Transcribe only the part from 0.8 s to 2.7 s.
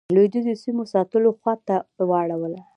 ساتلو خواته واړوله.